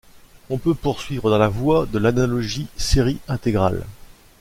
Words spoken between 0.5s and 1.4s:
peut poursuivre dans